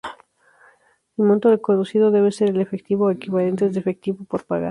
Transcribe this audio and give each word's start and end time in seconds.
El 1.15 1.25
monto 1.25 1.51
reconocido 1.51 2.09
debe 2.09 2.31
ser 2.31 2.49
el 2.49 2.59
efectivo 2.61 3.05
o 3.05 3.11
equivalentes 3.11 3.71
de 3.71 3.81
efectivo 3.81 4.25
por 4.25 4.43
pagar. 4.47 4.59